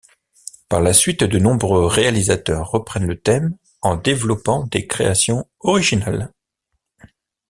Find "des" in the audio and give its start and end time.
4.65-4.87